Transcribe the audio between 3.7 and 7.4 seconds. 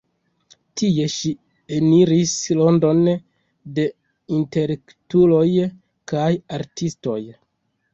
de intelektuloj kaj artistoj.